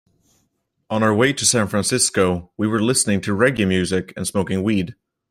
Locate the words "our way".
1.03-1.31